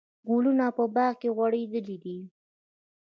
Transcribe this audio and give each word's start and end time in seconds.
ګلونه 0.27 0.67
په 0.77 0.83
باغ 0.95 1.13
کې 1.21 1.29
غوړېدلي 1.35 1.97
دي. 2.03 2.17